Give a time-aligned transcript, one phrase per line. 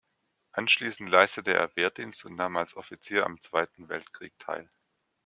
[0.53, 4.67] Anschließend leistete er Wehrdienst und nahm als Offizier am Zweiten Weltkrieg teil.